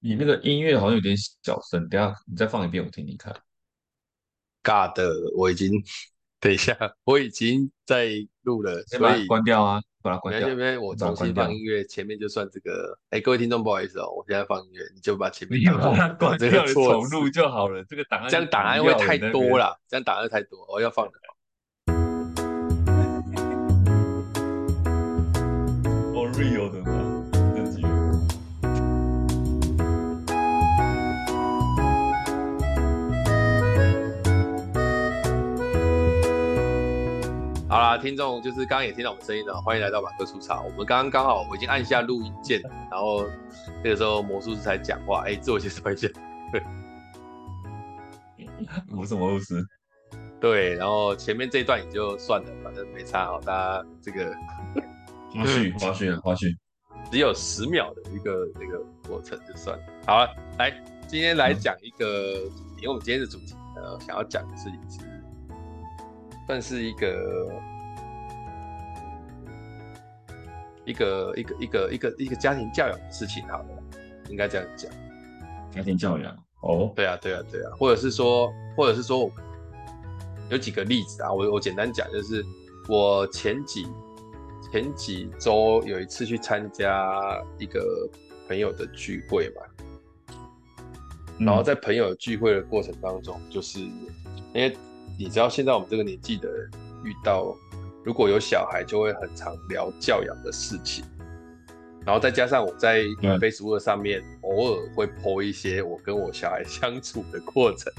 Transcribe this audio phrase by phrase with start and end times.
[0.00, 3.34] 你那个音乐好像有点小声，等下你再放一遍我听听看。
[4.62, 5.72] 尬的，我已经
[6.38, 8.10] 等一下，我已经在
[8.42, 10.48] 录了，所以关掉啊，把它关掉。
[10.48, 12.96] 这边我重新放音乐，前面就算这个。
[13.10, 17.82] 哎，各位听众不好意思哦，我现在放音乐，你就把前面把它关掉，重录就好了。
[17.88, 21.12] 这个档案这样档案会太多了，这样档案太多，我要放的。
[26.14, 26.87] 哦，real 的
[37.96, 40.62] 啦，听众就是刚刚也听到我们声音了，欢迎来到马克出场。
[40.62, 42.60] 我们刚刚刚好我已经按下录音键，
[42.90, 43.24] 然后
[43.82, 46.06] 那个时候魔术师才讲话，哎，自我介绍一下，
[46.52, 46.62] 对，
[48.94, 49.66] 我是魔术师，
[50.38, 54.34] 对，然后前面这一段也就算了，反正没差好，大家这个
[55.32, 56.54] 花絮花絮啊花絮，
[57.10, 59.84] 只有十秒的一个那个过程就算了。
[60.06, 60.70] 好了，来
[61.06, 65.08] 今天来讲一个，嗯、因为我们今天的主题呃想要讲的事情是。
[66.46, 67.46] 算是一个
[70.88, 73.68] 一个一个一个一个一个家庭教养的事情，好了，
[74.28, 74.90] 应该这样讲。
[75.70, 79.30] 家庭教养哦，对啊，对啊，对啊，或者是说，或者是说，
[80.50, 82.44] 有几个例子啊，我我简单讲，就是
[82.88, 83.86] 我前几
[84.72, 88.08] 前几周有一次去参加一个
[88.48, 90.36] 朋友的聚会嘛，
[91.38, 94.76] 然后在朋友聚会的过程当中，就是因为。
[95.20, 96.70] 你知道现在我们这个年纪的人
[97.02, 97.52] 遇到，
[98.04, 101.04] 如果有小孩，就会很常聊教养的事情，
[102.06, 107.92] 然后再加上我在 Facebook 上面偶尔会 po 一些我跟我小孩相处的过程，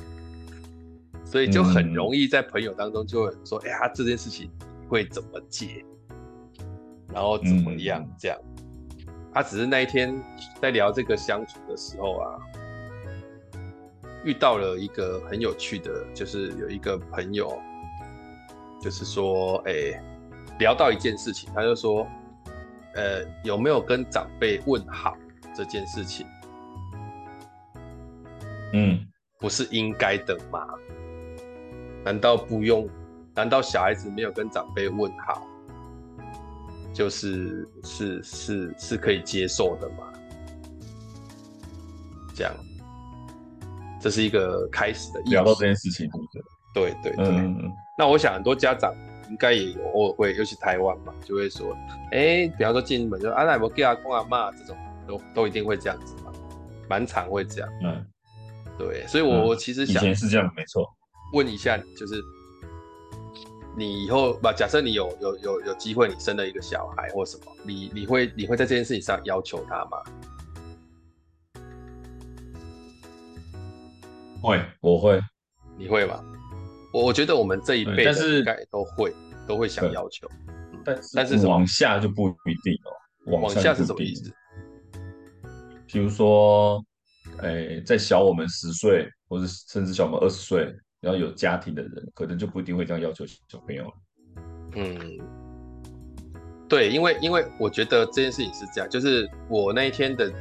[1.23, 4.50] 所以就很容易在朋友当中就会说，哎呀，这件事情
[4.88, 5.83] 会怎么解，
[7.13, 8.38] 然后怎么样这样。
[9.34, 10.19] 他只是那一天
[10.61, 12.39] 在聊这个相处的时候啊。
[14.25, 17.58] 遇到了一个很有趣的，就是有一个朋友，
[18.81, 20.03] 就是说，哎、欸，
[20.59, 22.07] 聊到一件事情，他就说，
[22.95, 25.16] 呃，有没有跟长辈问好
[25.56, 26.25] 这件事情？
[28.73, 29.06] 嗯，
[29.40, 30.66] 不是应该的吗？
[32.03, 32.88] 难道不用？
[33.35, 35.47] 难道小孩子没有跟长辈问好，
[36.94, 40.13] 就是是是是可以接受的吗？
[42.35, 42.53] 这样。
[44.01, 45.31] 这是一个开始的意思。
[45.31, 46.09] 聊到这件事情，
[46.74, 47.25] 对对对。
[47.28, 48.94] 嗯、那我想很多家长
[49.30, 51.75] 应该也有偶尔会，尤其台湾嘛，就会说，
[52.12, 54.78] 哎，比方说进门就啊，那我给阿公阿妈这种，
[55.08, 56.31] 都都一定会这样子嘛，
[56.90, 57.69] 蛮常会这样。
[57.84, 58.06] 嗯，
[58.78, 60.88] 对，所以我我其实想，以前是这样，没错。
[61.34, 62.22] 问一下你，就是
[63.78, 70.03] 你以后吧，假设你有有有有机会，你生了一个小孩或什么，你你会你会在这件事情上要求他吗？
[74.41, 75.22] 会，我会，
[75.78, 76.24] 你会吗？
[76.91, 79.13] 我我觉得我们这一辈的应该都会，
[79.47, 80.27] 都会想要求，
[80.83, 82.91] 但是但是往下就不一定哦。
[83.31, 84.33] 往下是什么意思？
[85.85, 86.83] 比如说，
[87.39, 93.94] 哎，在小我们十岁，或者甚至小我们二十岁，然后有家庭的人，可能就不一定会这样要求小朋友了。
[94.75, 95.19] 嗯，
[96.67, 100.31] 对，因为因为我觉得这件事情是这样，就是我那一天的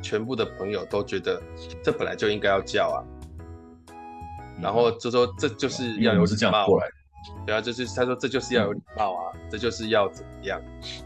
[0.00, 1.42] 全部的朋友都觉得，
[1.82, 2.98] 这本来就应该要叫啊。
[4.62, 6.66] 然后就说这就是要有礼貌，
[7.46, 10.60] 对啊，就是他说这就是要有礼貌啊，这就是要怎么样，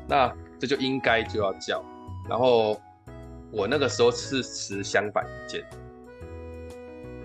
[0.09, 1.84] 那这就应该就要叫。
[2.28, 2.81] 然后
[3.53, 5.65] 我那个时候是持相反意见，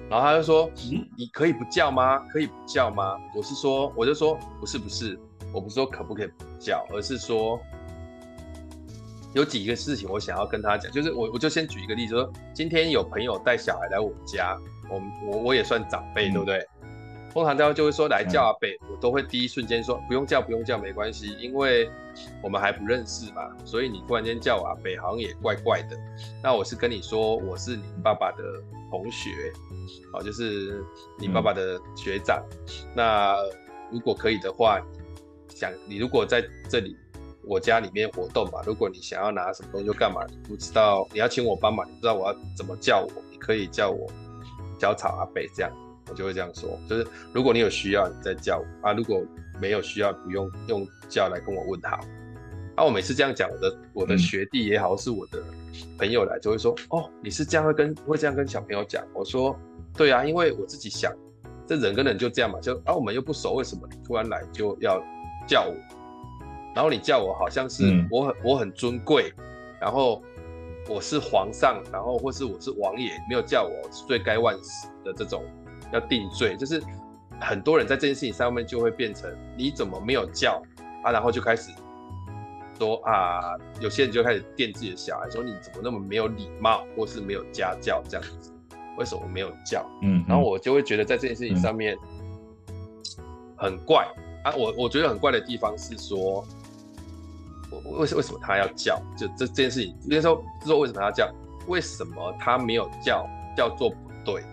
[0.10, 0.70] 然后他就说，
[1.18, 2.20] 你可以不叫吗？
[2.32, 3.18] 可以不叫吗？
[3.36, 5.20] 我是说，我就说不是不是，
[5.54, 7.60] 我不是说可不可以不叫，而是说
[9.34, 14.58] 有几个事情我想要跟他讲，就是我我就先举一个例子说，今天有朋友带小孩来我家。
[14.90, 16.66] 我我我也算长辈，对不对？
[17.32, 21.88] 通常大家就会说，来叫阿北，我都会第一瞬间说不用叫不用叫没关系，因为
[22.42, 25.96] 我们还不认识嘛，所以你突然间叫我阿北好像也怪怪的。
[26.42, 28.44] 那我是跟你说我是你爸爸的
[28.90, 29.30] 同学，
[30.12, 30.84] 好，就是
[31.20, 32.44] 你爸爸的学长。
[32.96, 33.36] 那
[33.92, 34.82] 如果可以的话，
[35.50, 36.98] 想你如果在这里
[37.44, 44.12] 我家里面活动嘛，如果你想要拿什么东西就干嘛，你不知道你要请我帮忙，你不知道我要怎么叫我，你可以叫我。
[44.80, 45.72] 小草阿北这样，
[46.10, 49.22] 我就会这样说，就是如果你有需要，你再叫我啊；如果
[49.60, 52.00] 没有需要，不用用叫来跟我问好。
[52.76, 55.44] 啊，我每次这样讲，我的我的学弟也好，是我的
[55.98, 59.54] 朋友来，就会说：“哦，你是这样会跟会这样跟小朋友讲？”我说
[59.98, 61.14] ：“对啊，因为我自己想，
[61.68, 65.04] 这人跟人就这样嘛，就啊，我们又不熟，为什么你突然来就要
[65.46, 65.76] 叫我？
[66.74, 69.34] 然后你叫我好像是我很我很尊贵，
[69.82, 70.24] 然后
[70.90, 75.44] 我是皇上，然后或是我是王爷，没有叫我罪该万死的这种
[75.94, 76.82] 要定罪，就是
[77.40, 80.60] 很多人在这件事情上面就会变成你怎么没有叫？
[81.04, 81.72] 啊，然后就开始
[82.80, 88.52] 说啊， 有些人就开始电自己的小孩，说你怎么那么没有礼貌，或是没有家教这样子，
[88.98, 89.88] 为什么没有叫？
[90.02, 91.96] 嗯，然后我就会觉得在这件事情上面
[93.56, 94.08] 很怪。
[94.44, 96.44] 啊，我我觉得很怪的地方是说，
[98.00, 99.02] 为什为什么他要叫？
[99.18, 101.34] 就这这件事情，那时候说为什么他要叫？
[101.68, 103.28] 为什么他没有叫？
[103.58, 104.44] 叫做不对。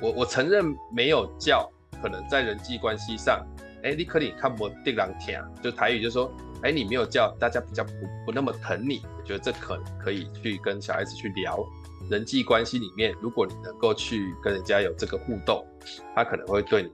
[0.00, 0.64] 我我承认
[0.94, 1.68] 没有叫，
[2.02, 3.44] 可能在人际关系上，
[3.82, 6.30] 哎、欸，你可以看不地狼听，就台语就说，
[6.62, 7.90] 哎、欸，你没有叫，大家比较不
[8.26, 9.02] 不那么疼你。
[9.18, 11.58] 我觉得这可可以去跟小孩子去聊
[12.10, 15.66] 人际关系里面，如果你能够去跟人家有这个互动，
[16.14, 16.90] 他可能会对你。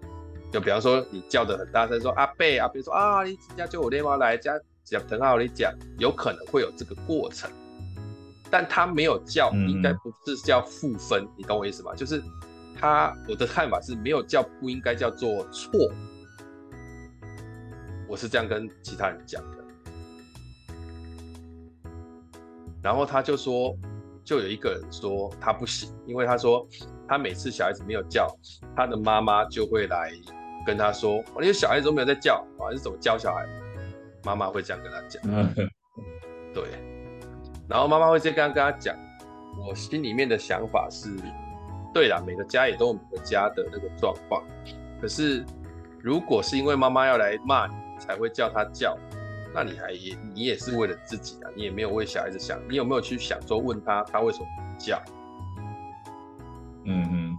[0.51, 4.59] 就比方说，你叫的很大声，说阿伯阿伯说啊，你家叫我电话来家
[4.91, 7.51] 讲很好，你讲有可能会有这个过程，
[8.51, 11.95] 但他没有叫，应该不是叫负分，嗯、你懂我意思吗？
[11.95, 12.23] 就是
[12.79, 15.71] 他我的看法是没有叫不应该叫做错，
[18.09, 19.59] 我是这样跟其他人讲的。
[22.83, 23.77] 然后他就说，
[24.25, 26.67] 就有一个人说他不行，因为他说
[27.07, 28.27] 他每次小孩子没有叫，
[28.75, 30.13] 他的妈妈就会来。
[30.67, 33.47] 跟他说，我那些小孩子都没有在叫，啊，是怎么教小孩？
[34.29, 35.23] 妈妈会这样跟他讲，
[36.53, 36.65] 对。
[37.67, 38.95] 然后妈妈会这样跟他讲，
[39.59, 41.17] 我心里面的想法是，
[41.95, 44.45] 对啦，每个家也都有每个家的那个状况。
[45.01, 45.45] 可是，
[46.03, 48.99] 如果是因为妈妈要来骂你才会叫他叫，
[49.55, 55.03] 那你还也你也是为了自己啊，你也没有为小孩子想，你有没有去想说问他他为什么不叫？
[56.85, 57.39] 嗯嗯。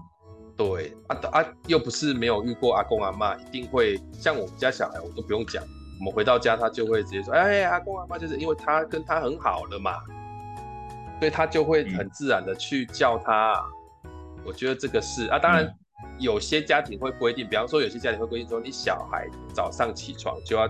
[0.58, 5.64] 对啊啊，又不是没有遇过阿公阿妈，一定会像我们家小孩，我都不用讲，
[6.00, 10.02] 我们回到家他就会直接说，哎，阿公阿妈就是因为他跟他很好了嘛，
[11.20, 13.54] 所以他就会很自然的去叫他。
[14.06, 14.12] 嗯、
[14.46, 15.70] 我觉得这个是啊，当然
[16.18, 20.66] 有些家庭会规定，比方说有些家庭会规定说，你小孩早上起床就要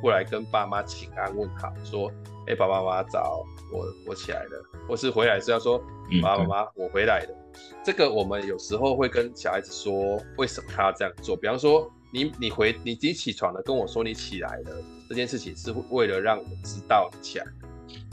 [0.00, 2.08] 过来跟爸妈请安问好，说，
[2.46, 3.42] 哎，爸爸妈妈早，
[3.72, 5.76] 我我起来了，或是回来是要说，
[6.22, 7.34] 爸爸妈妈我回来了。
[7.82, 11.36] 这个我们有时候会跟小孩子说，为什么他要这样做？
[11.36, 17.44] 比方说你，你回你自己起床了，跟我说你起来了，这件事情是为了让我知道你起来。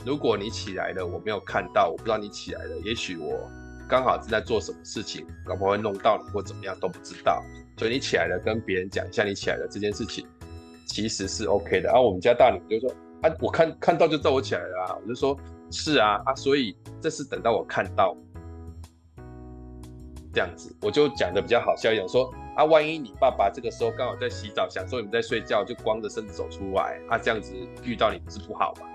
[0.04, 3.50] 如果你起来了，我没有看到，我不知道你起来了，也许我
[3.88, 7.42] 刚好是在做什么事情，搞不好会弄到你或怎么样都不知道。
[7.78, 10.26] 所以你起来了，跟别人讲一下你起来了这件事情，
[10.86, 11.88] 其实是 OK 的。
[11.88, 15.38] 然后我们家大女就说啊，我看看到就知道我起来了啊，我就说
[15.70, 18.16] 是啊啊，所以这是等到我看到。
[20.36, 28.86] 这样子，我就讲的比较好笑一点，说啊，万一你爸爸这个时候刚好在洗澡，想说你们在睡觉，就光着身子走出来，啊，这样子遇到你不是不好吗？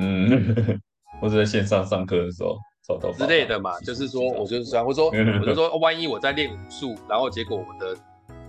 [0.00, 0.78] 嗯，
[1.18, 7.96] 或者在线上上课的时候找到之类的嘛，就是说，我就是说，我说，我就说，万一我在练武术，然后结果我的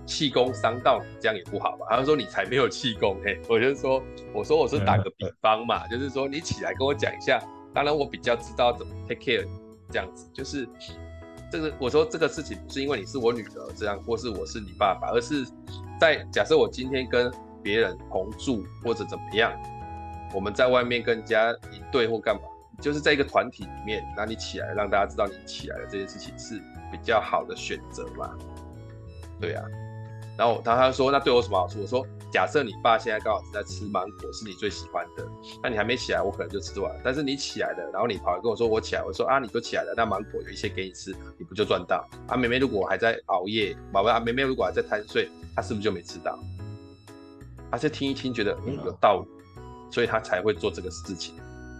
[0.04, 1.86] 气功伤到你，这样也不好吧？
[1.88, 4.02] 他说你才没有气功，嘿，我就说，
[4.34, 7.40] 我说我是打个比方嘛，就是说你起来跟我讲一下，
[7.72, 9.46] 当然我比较知道怎么 take care
[9.90, 10.68] 这样子，就是。
[11.50, 15.46] 这个我说这个事情不是因为你是我女儿这样，或是我是你爸爸，而是
[16.00, 17.32] 在假设我今天跟
[17.62, 19.52] 别人同住或者怎么样，
[20.34, 22.42] 我们在外面跟人家一对或干嘛，
[22.80, 26.60] 就是在一个团体里面，那你起来让大家知道你起来了这件事情是
[26.90, 28.36] 比较好的选择嘛？
[29.40, 29.64] 对啊，
[30.36, 31.80] 然后他他说那对我什么好处？
[31.80, 32.06] 我说。
[32.30, 35.26] 假设你爸现在刚好是在吃芒果，是你最喜欢的，
[35.62, 37.00] 那你还没起来，我可能就吃完了。
[37.04, 42.06] 但是你起来了，然后你跑来跟我说我起来，我说啊，你都起来了，那芒果有一些给你吃，你不就赚到？
[42.28, 46.38] 啊，妹妹如果还在熬夜，宝贝啊，妹妹如果还在贪睡，她是不是就没吃到？
[47.70, 51.34] 而且听一听觉得嗯有道理，所以她才会做这个事情。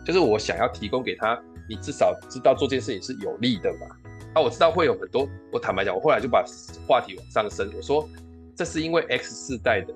[0.04, 1.38] 就是我想要提供给她，
[1.68, 3.86] 你至少知道做这件事情是有利的嘛。
[4.34, 6.44] 啊，我知道会有很多，我坦白讲，我后来就把
[6.86, 8.08] 话题往上升，我说
[8.54, 9.92] 这是因为 X 世代的。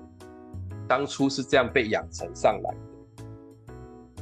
[0.91, 3.25] 当初是这样被养成上来的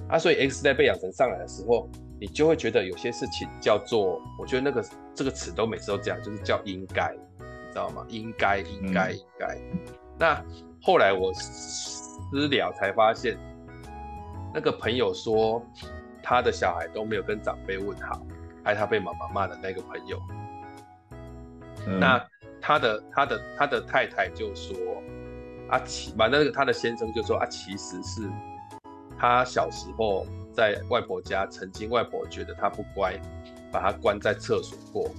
[0.08, 1.90] 啊，所以 X 代被养成上来的时候，
[2.22, 4.86] 你就会觉得有些事情叫做，我觉得那个
[5.16, 8.06] 这个词都每次都这样，就是叫应该，你知道吗？
[8.08, 9.58] 应该，应该，应该。
[10.20, 10.46] 那
[10.80, 13.36] 后来我私聊才发现，
[14.54, 15.66] 那个朋友说
[16.22, 18.22] 他的小孩都没有跟长辈问好，
[18.64, 20.22] 害他被妈妈骂的那个朋友，
[21.88, 22.24] 嗯、那
[22.62, 24.76] 他的他的他的太太就说。
[25.70, 28.30] 啊，其把那个他的先生就说啊，其实是
[29.18, 33.20] 他小时候在外婆家，曾经外婆觉得他不乖，
[33.72, 35.10] 把他关在厕所过。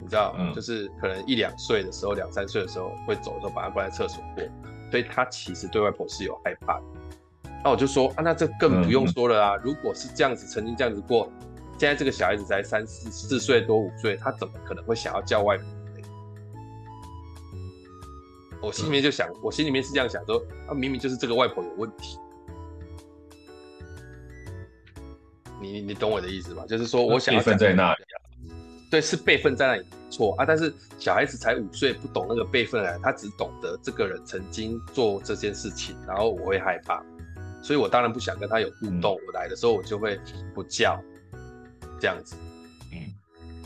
[0.00, 4.44] 你知道，嗯、就是可能一两岁的时候，两三岁的时候会走的时候，把他关在厕所过。
[4.90, 6.84] 所以他其实对外婆是有害怕的。
[7.64, 9.56] 那我就说啊，那这更不用说了啊。
[9.56, 11.28] 嗯、如果是这样子，曾经这样子过，
[11.76, 15.66] 现在这个小孩子才三四四岁多五岁，他怎么可能会想要叫外婆？
[18.66, 22.18] 我心里面就想，我心里面是这样想说，啊，明明就是这个外婆有问题。
[25.60, 26.64] 你你懂我的意思吧？
[26.66, 28.18] 就是说我想要在那里啊。
[28.90, 30.44] 对，是辈分在那里错啊。
[30.44, 37.00] 但是小孩子才五岁，不懂那个辈分啊，他只懂得这个人曾经做这件事情，然后我会害怕，
[37.62, 39.14] 所以我当然不想跟他有互动。
[39.14, 40.18] 嗯、我来的时候我就会
[40.52, 41.00] 不叫，
[42.00, 42.34] 这样子。
[42.92, 43.14] 嗯，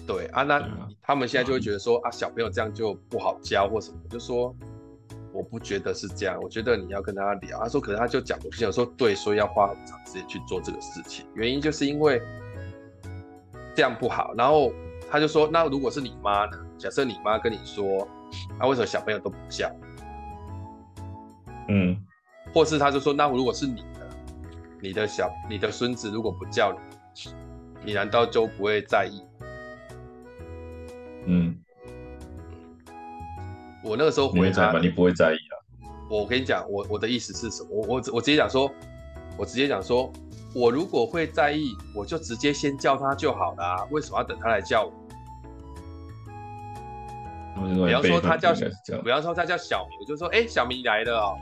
[0.07, 4.55] 对啊，那、嗯、他们现在就会觉得说啊，小朋友这样就不好教或什么，就说。
[5.33, 7.59] 我不觉得是这样，我觉得你要跟他聊。
[7.61, 11.27] 他说，可能他就讲不清，说对，所以要花很长时间去做这个事情。
[11.35, 12.21] 原因就是因为
[13.75, 14.35] 这样不好。
[14.37, 14.73] 然后
[15.11, 16.59] 他就说，那如果是你妈呢？
[16.79, 18.09] 假设你妈跟你说，
[18.59, 19.71] 那、啊、为什么小朋友都不叫？
[21.69, 21.97] 嗯，
[22.53, 24.01] 或是他就说，那如果是你呢？
[24.81, 26.79] 你的小你的孙子如果不叫你，
[27.85, 29.23] 你难道就不会在意？
[33.83, 35.55] 我那个时候回答你，你不会在意啊。
[36.11, 37.69] 我跟你讲，我我的意思是什么？
[37.71, 38.71] 我我我直接讲说，
[39.39, 40.13] 我直接讲说，
[40.55, 43.85] 我如果会在意，我就直接先叫他就好了啊。
[43.91, 44.93] 为什么要等他来叫我？
[47.87, 51.39] 比方说他叫，比方说他叫小明，我就说，哎、欸，小明来了哦。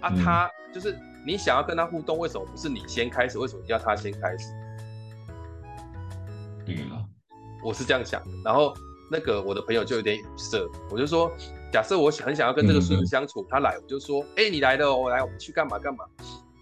[0.00, 3.38] 啊，他、嗯、就是你想要跟他互动，为什么不是你先开始？
[3.38, 4.48] 为什么要他先开始？
[6.66, 7.06] 对啊，
[7.64, 8.74] 我是这样想的，然后。
[9.12, 10.58] 那个我的朋友就有点语塞，
[10.90, 11.30] 我就说，
[11.70, 16.06] 假设我很想要跟这个孙子相处，嗯、他来，我就说，哎、欸，你来了，我来，我们去干嘛干嘛？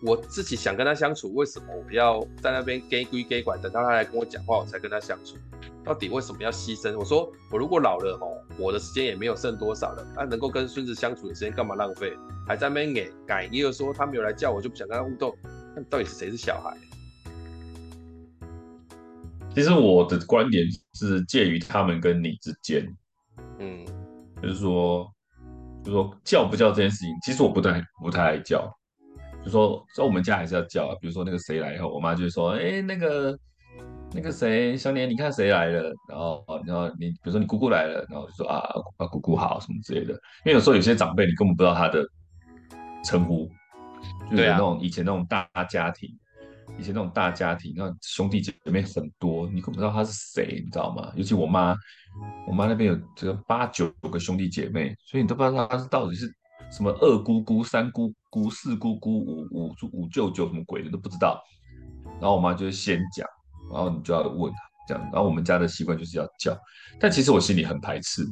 [0.03, 5.37] 我自己想跟他相处，为什么我要在那边给归给管，等到他来跟我讲话，我才跟他相处？
[5.85, 6.99] 到底为什么要牺牲？
[6.99, 12.13] 我说，我如果老了哦，我的时间也没有剩多少了，那、啊、能够跟孙子相处的时间干嘛浪费？
[12.49, 15.37] 还在那边给改，也有说他没有来叫我，就不想跟他互动，
[15.77, 16.77] 那到底是谁是小孩？
[19.53, 20.65] 其实我的观点
[20.95, 22.87] 是介于他们跟你之间，
[23.59, 23.85] 嗯，
[24.41, 25.11] 就是说，
[25.83, 28.73] 就是说叫不叫这件事情，其实我不太不太爱叫，
[29.41, 30.95] 就是说在我们家还是要叫啊。
[31.01, 33.37] 比如说那个谁来以后，我妈就会说，哎，那个
[34.13, 35.93] 那个谁，小年，你看谁来了？
[36.09, 38.63] 然后然后你比如说你姑姑来了，然后就说啊
[38.99, 40.13] 啊姑姑好什么之类的。
[40.45, 42.07] 因为有时候有些长辈你根本不知道他的
[43.05, 43.51] 称呼，
[44.31, 46.09] 就是那种以前那种大家庭。
[46.81, 51.13] 以前那种大家庭，那兄弟姐妹很多，你可不知道他是谁，你知道吗？
[51.15, 51.77] 尤其我妈，
[52.49, 56.27] 我妈那边有这个八九个兄弟姐妹，所以你都不知道他是到底是
[56.73, 61.39] 什么二姑姑、三姑姑、四姑姑、五五五舅舅什么鬼的都不知道。
[62.19, 63.29] 然后我妈就会先讲，
[63.71, 64.51] 然后你就要问
[64.89, 65.03] 这样。
[65.13, 66.59] 然后我们家的习惯就是要叫，
[66.99, 68.25] 但其实我心里很排斥，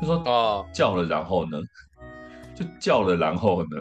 [0.00, 1.58] 就说哦叫了，然后呢，
[2.54, 3.76] 就叫了，然后呢，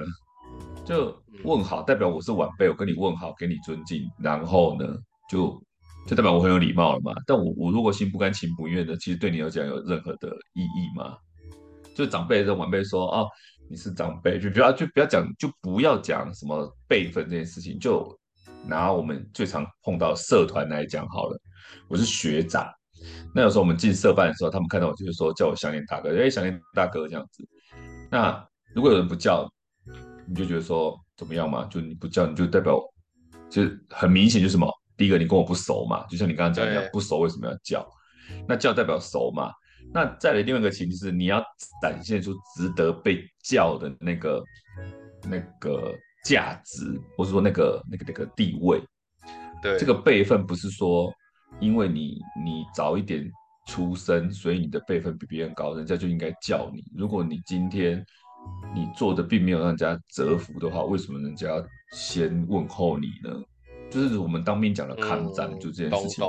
[0.85, 1.15] 就。
[1.43, 4.87] 问好代表我是晚辈，我跟你问好，给你尊敬，然后呢，
[5.29, 5.61] 就
[6.07, 7.11] 就代表我很有礼貌了嘛。
[7.27, 11.17] 但我我如果心不甘情不愿的，其实对你来讲有任何的意义吗？
[11.93, 13.27] 就长辈跟晚辈说哦，
[13.69, 17.77] 你是长辈，就不要就不要讲，就不要讲什么辈分这件事情。
[17.77, 18.17] 就
[18.65, 21.37] 拿我们最常碰到社团来讲好了，
[21.89, 22.65] 我是学长，
[23.35, 27.45] 那有时候我们进社办的时候，他们看到我就是说叫我想念大哥，哎，想念大哥这样子。
[28.09, 29.47] 那如果有人不叫，
[30.27, 30.99] 你就觉得说。
[31.17, 31.63] 怎么样嘛？
[31.71, 32.77] 就你不叫，你就代表，
[33.49, 34.69] 就很明显就是什么？
[34.97, 37.89] 第一个，你跟我不熟嘛，就像你刚刚讲一样，不熟为什么要叫？
[38.45, 39.49] 那叫代表熟嘛？
[39.93, 41.41] 那再来另外一个情况是，你要
[41.81, 44.43] 展现出值得被叫的那个
[45.23, 48.83] 那个价值，或者说那个那个那个地位。
[49.61, 51.09] 对，这个辈分不是说
[51.61, 53.25] 因为你你早一点
[53.67, 56.83] 出生，所以你的辈分比别人高，人家就应该叫你。
[56.93, 58.05] 如果你今天。
[58.75, 63.31] 你做的并没有让人家折服的话，为什么人家要先问候你呢？
[63.89, 66.25] 就是我们当兵讲的抗战，就这件事情。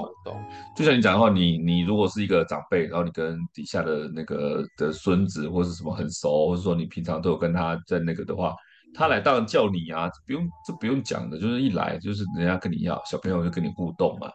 [0.77, 8.55] 就像你讲的话，你你如果是一个长辈，然后你跟底下的那个的孙子或是什么很熟，或者说你平常都有跟他在那个的话，
[8.95, 14.31] 他来当然叫你啊，不用这不用讲的，就是一来就是人家跟你要小朋友就跟你互动嘛，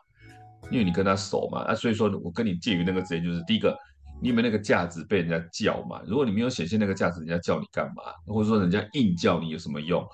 [0.69, 3.77] 因为你跟他熟嘛，啊，所以说我跟你介于那个之间，就是第一个。
[4.21, 6.01] 你有没有那个价值被人家叫嘛？
[6.05, 8.03] 如果你没有显现那个价值，人家叫你干嘛？
[8.27, 10.07] 或者说人家硬叫你有什么用？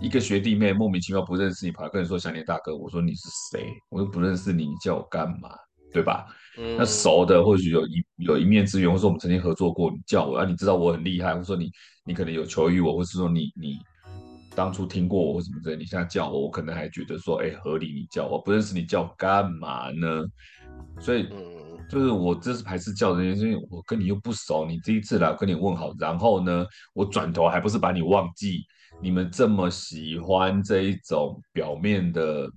[0.00, 3.66] 一个学弟妹莫名其妙不认识你，跑来跟你说“想念大哥”，我说你是谁？
[3.90, 5.50] 我又不认识你，你叫我干嘛？
[5.92, 6.26] 对吧？
[6.58, 11.70] 嗯、那熟的或许有一有一面之缘，或者说我们曾经合作过，你叫我啊，你知道我很厉害，或者说你
[12.04, 13.78] 你可能有求于我，或是说你你
[14.56, 20.24] 当初听过我或什么之类，你现在叫我，我可能还觉得说，哎，合理，你叫我不认识你叫我干嘛呢？
[21.00, 21.28] 所以。
[21.32, 21.52] 嗯
[21.90, 28.64] 就是我这是排斥叫的原因，因为我跟你又不熟，你第一次来我跟你问好，然后呢，我转头还不是把你忘记？
[29.02, 32.50] 你们这么喜欢这一种表面的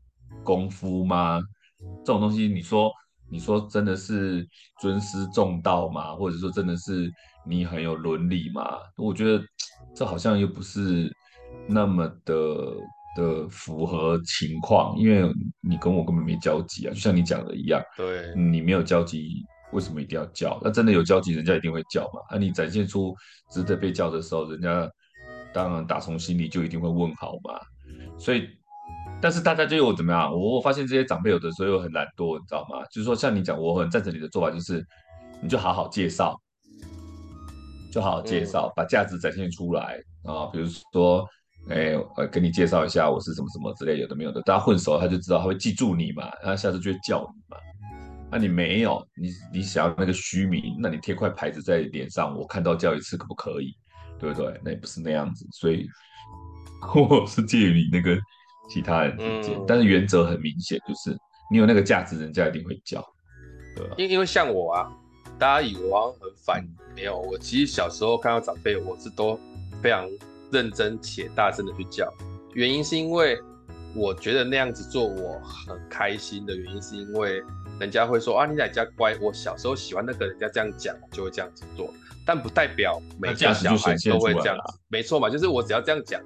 [0.45, 1.41] 功夫吗？
[2.05, 2.89] 这种东西，你说
[3.29, 4.47] 你说真的是
[4.79, 6.15] 尊师重道吗？
[6.15, 7.11] 或者说真的是
[7.45, 8.63] 你很有伦理吗？
[8.95, 9.43] 我觉得
[9.93, 11.13] 这好像又不是
[11.67, 12.33] 那么的
[13.15, 20.59] 的符合情况，因为你跟我根本没交集啊，就像你讲的一样，对，你没有交集，为什么一定要叫？
[20.63, 22.21] 那真的有交集，人家一定会叫嘛。
[22.31, 23.15] 那你展现出
[23.51, 24.89] 值得被叫的时候，人家
[25.53, 27.59] 当然打从心里就一定会问好嘛。
[28.19, 28.47] 所以。
[29.19, 30.31] 但是大家就有怎么样？
[30.31, 32.85] 我我发现这些长辈有的时候又很懒惰，你知道吗？
[32.91, 34.85] 就是说像你讲，我很赞成你的做法，就是
[35.41, 36.39] 你就好好介绍，
[37.91, 40.45] 就好好介绍，嗯、把价值展现出来啊。
[40.53, 41.27] 比如说，
[41.69, 47.57] 哎、欸，呃，给你介绍一下我是什么什么之类，有的没有的，大家混熟，他就知道他会记住你嘛，他下次就会叫你嘛。
[48.31, 53.75] 那你没有，你你想要那个虚名，那你贴块牌子在脸上，我看到叫一次可不可以？
[54.19, 54.59] 对不对？
[54.63, 55.87] 那也不是那样子，所以
[56.95, 58.19] 我是介于你那个。
[58.69, 61.17] 其他人之间，但是原则很明显，就是
[61.49, 63.01] 你有那个价值，人家一定会叫，
[63.73, 63.95] 对吧？
[63.97, 64.91] 因因为像我啊，
[65.39, 69.39] 大家以为我很烦，没有，我其实小时候看到长辈，我是都
[69.81, 70.05] 非常
[70.51, 72.11] 认真且大声的去叫。
[72.53, 73.39] 原因是因为
[73.95, 77.41] 我觉得那样子做我很开心的原因，是因为
[77.79, 79.15] 人家会说啊，你在家乖。
[79.21, 81.93] 我小时候喜欢那个人家这样讲，就会这样子做，
[82.25, 84.79] 但不代表每个小孩都会这样子。
[84.87, 86.21] 没错嘛，就是我只要这样讲。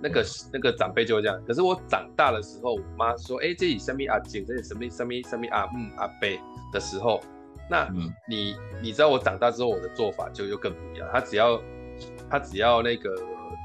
[0.00, 6.28] 那个那个长辈就会这样，可是我长大的时候，我妈说：“哎、欸，这里什么阿姐，这里什么什么什么阿嗯阿伯
[6.72, 7.20] 的时候，
[7.68, 7.88] 那
[8.28, 11.08] 你你知道我长大之后我的做法就又更不一样。
[11.12, 11.60] 他只要
[12.30, 13.12] 他只要那个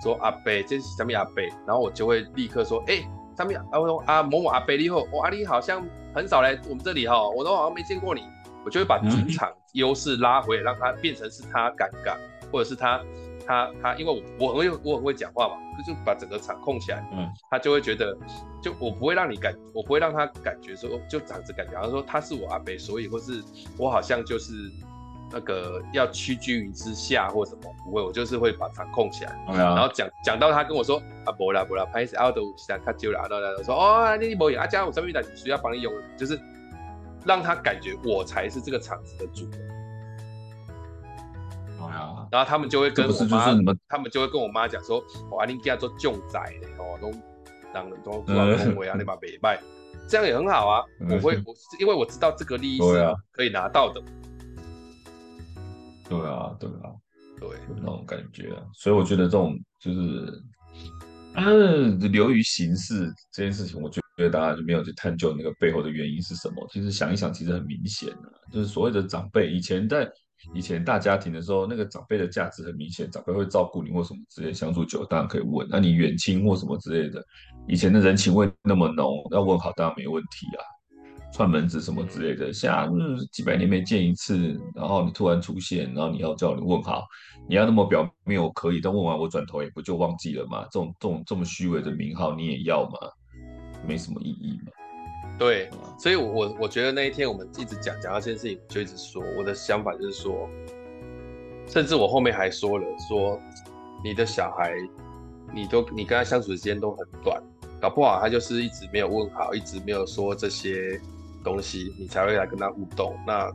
[0.01, 3.07] 说阿伯，这是什么阿伯，然后我就会立刻说：哎、欸，
[3.38, 8.21] 什么阿我说啊某某阿伯你好，我阿你好像很少来我们这里哈，我都好像没见过你，
[8.65, 12.15] 我就会把职场优势拉回来，让他变成是他尴尬，
[12.51, 13.00] 或者是他。”
[13.45, 18.17] 他他，因为我我很会我很会讲话嘛，就把整个场控起来，嗯，他就会觉得，
[18.62, 23.43] 就我不会让你感，我不会让他感觉说，就这样子感觉，好像说他是我阿伯，所以或是
[23.77, 24.53] 我好像就是
[25.33, 36.39] 那个要屈居于之下或什么，不会，我就是会把场控起来，嗯、然后讲讲到他跟我说啊，不啦不啦，拍死阿斗想他丢了阿斗来说哦，你不有阿家我什么的需要帮你用，就是
[37.25, 39.59] 让他感觉我才是这个场子的主人。
[42.31, 47.11] 然后他们就会跟我妈，他们就会跟我妈讲说：“我阿玲家做重仔的哦，都
[47.72, 49.59] 让人都做恭维啊， 你把北卖，
[50.07, 50.83] 这样也很好啊。
[51.01, 54.01] 我会，我因为我知道这个利益是可以拿到的。
[56.09, 56.92] 对啊，对啊，
[57.39, 58.63] 对，那种感觉啊。
[58.74, 60.44] 所以我觉得这种就是，
[61.35, 66.68] 嗯，流于形式这件事情，我觉得大家就没有去探究那个背后的原因是什么。
[66.72, 70.09] 其实想一想，其实很明显的，就是所谓的长辈以前在。
[70.53, 75.66] 以前大家庭的时候，那个长辈的价值很明显，长辈会照顾你或什么之类，相处久当然可以问。
[75.70, 77.24] 那你远亲或什么之类的，
[77.66, 80.59] 以前的人情味那么浓，要问好当然没问题啊。
[81.33, 82.93] 串门子什么之类的，像
[83.31, 87.03] 几百年没见一次，然后你突然出现，然后你要叫你问好，
[87.50, 90.63] 你要那么表面我可以，但问完我转头也不就忘记了吗？
[90.72, 93.00] 这种这种这么虚伪的名号你也要吗？
[93.87, 94.72] 没什么意义嘛。
[95.39, 95.67] 对，
[95.98, 100.48] 所以我，我我觉得那一天我们一直讲讲到这件事情，就一直说我的想法就是说，
[101.67, 103.39] 甚至我后面还说了，说
[104.03, 104.75] 你的小孩，
[105.51, 107.41] 你都你跟他相处的时间都很短，
[107.81, 111.01] 搞不好他就是一直没有问好，一直没有说这些
[111.44, 113.16] 东西，你才会来跟他互动。
[113.27, 113.51] 那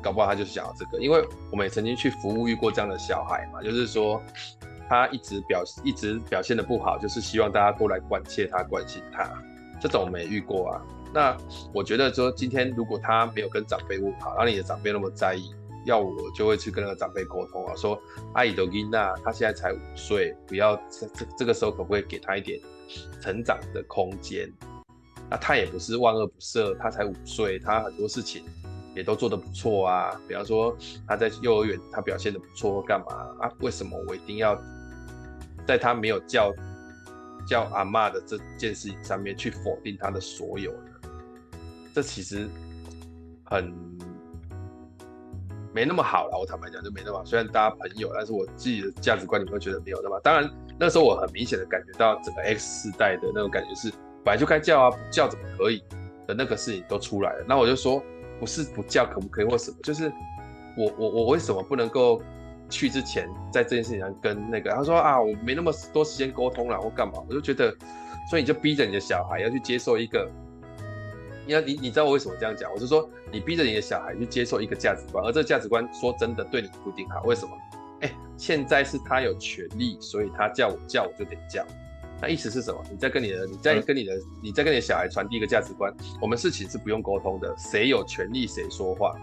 [0.00, 4.22] 搞不好他就是想要这个，因为我们也曾经去服务遇过这样的小孩嘛，就是说
[4.88, 9.28] 他一直表一直表现得不好，就是希望大家都来关切他、关心他，
[9.80, 10.82] 这种没遇过啊。
[11.12, 11.36] 那
[11.74, 15.50] 我觉得说，今天如果他没有跟长辈问好，然后你的长辈那么在意，
[15.84, 18.00] 要我就会去跟那个长辈沟通啊，说
[18.34, 22.60] 阿姨的囡娜，他现在才五岁，不要这这这个时候可不可以给他一点
[23.20, 24.52] 成长的空间？
[25.30, 28.44] 那他也不是万恶不赦，他才五岁，他很多事情
[28.94, 30.18] 也都做得不错啊。
[30.26, 33.06] 比方说他在幼儿园他表现得不错，或干嘛
[33.40, 33.52] 啊？
[33.60, 34.60] 为什么我一定要
[35.66, 36.52] 在他没有叫
[37.46, 41.10] 叫阿嬷的这件事情上面去否定他的所有呢？
[41.94, 42.48] 这其实
[43.44, 43.72] 很
[45.74, 47.24] 没那么好了，我坦白讲就没那么好。
[47.24, 50.18] 虽然大家朋友，但是我自己的价值观你会觉得没有那么。
[50.20, 53.92] 当然那时候我很明显的感觉到整个 X 世代的那种感觉是，
[54.28, 55.82] 本来就该叫啊，不叫怎么可以
[56.26, 57.44] 的那个事情都出来了。
[57.48, 58.02] 那我就说，
[58.38, 60.12] 不是不叫可不可以或什么，就是
[60.76, 62.20] 我我我为什么不能够
[62.68, 67.74] 去之前在这件事情上跟那个他说啊，我没那么多时间沟通了或干嘛，我就觉得，
[68.28, 70.30] 所以你就逼着你的小孩要去接受一个。
[71.46, 72.70] 你要你你知道我为什么这样讲？
[72.70, 77.22] 我是说，你逼着你的小孩去接受一个价值观，而这个价值观说真的对你不一定好。
[77.22, 77.52] 为什么？
[78.02, 81.64] 哎，现在是他有权利，所以他叫我叫我就得叫。
[82.20, 82.82] 那意思是什么？
[82.90, 89.14] 你在跟你的你在跟你的你在跟你的小孩传递一个价值观，我们事情是不用沟通的，谁有权利谁说话。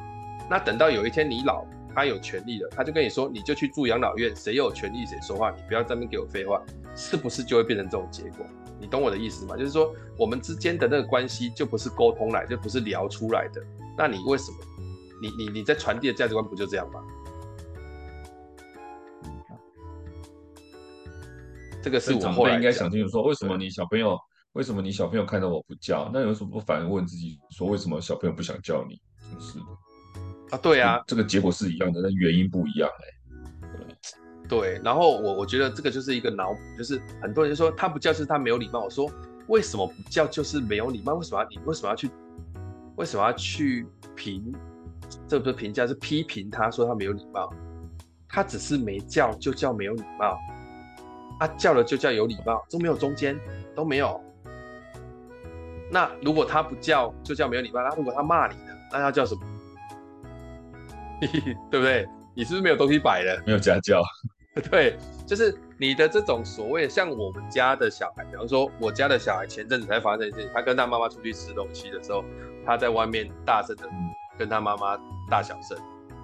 [0.50, 6.62] 那等到有一天你老，他有权利了，他就跟你说，你就去住养老院，谁有权利谁说话，你不要在那边给我废话，
[6.96, 8.46] 是不是就会变成这种结果？
[8.80, 9.58] 你懂我的意思吗？
[9.58, 13.62] 就是说我们之间的那个关系就不是沟通来，就不是聊出来的。
[13.98, 14.58] 那你为什么？
[15.22, 17.02] 你你你在传递的价值观不就这样吗？
[21.86, 24.18] 这个是我后来应该想清楚说，为什么你小朋友，
[24.54, 29.00] 为什么你小朋友看到我不叫，那有什么不反问自己，说为什么小朋友不想叫你？
[29.30, 29.66] 真是的
[30.50, 34.48] 啊，对啊，这个结果是一样的，但原因不一样哎、欸。
[34.50, 38.86] 对，然后我我觉得这个就是一个脑补，就是很多人就说他不叫是他没有礼貌。
[38.86, 39.08] 我说
[39.48, 41.14] 为什么不叫就是没有礼貌？
[41.14, 42.10] 为什么要你为什么要去
[42.96, 44.52] 为什么要去评？
[45.28, 47.48] 这不是评价，是批评他说他没有礼貌。
[48.28, 50.36] 他只是没叫就叫没有礼貌。
[51.40, 53.40] 啊，叫了就叫有礼貌，都没有中间，
[53.76, 54.22] 都没有。
[55.92, 57.82] 那如果他不叫，就叫没有礼貌。
[57.82, 58.74] 那如果他骂你呢？
[58.92, 59.42] 那要叫什么？
[61.70, 62.08] 对不对？
[62.34, 63.42] 你是不是没有东西摆了？
[63.46, 64.02] 没有家教。
[64.72, 72.24] 对，就是你的这种所谓像我们家的小孩，比方说我家的小孩，前阵子才发生一件事情，他跟他妈妈出去吃东西的时候，
[72.66, 73.84] 他在外面大声的
[74.40, 74.98] 跟他妈妈
[75.30, 75.78] 大小声，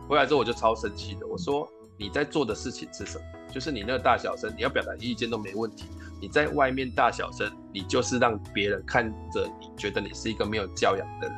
[0.07, 1.69] 回来之后我就超生气的，我说
[2.01, 3.23] 你在做的事情是什么？
[3.53, 5.85] 就是你那个大小声，你要表达意见都没问题。
[6.19, 11.37] 你在外面大小声，你就是让别人看着你觉得你是一个没有教养的人。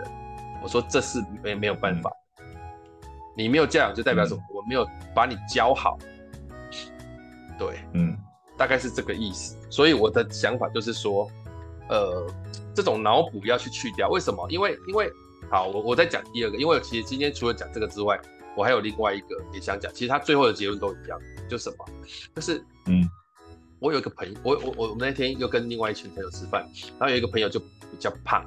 [0.61, 2.09] 我说这是没没有办法，
[3.35, 4.41] 你没有教养就代表什么？
[4.55, 5.97] 我没有把你教好。
[7.59, 8.17] 对，嗯，
[8.57, 9.57] 大概是这个意思。
[9.69, 11.29] 所以我的想法就是说，
[11.89, 12.25] 呃，
[12.73, 14.07] 这种脑补要去去掉。
[14.07, 14.49] 为什么？
[14.49, 15.11] 因为因为
[15.51, 18.17] 好，我我在讲第二个，因为其实今天除了讲这个之外，
[18.55, 19.91] 我还有另外一个也想讲。
[19.93, 21.19] 其实他最后的结论都一样。
[21.49, 21.85] 就什么？
[22.33, 23.07] 就是嗯，
[23.79, 26.65] 我有一个朋友，我我我们那天又跟另外一群朋友吃饭，
[26.97, 28.43] 然后有一个朋友就比较胖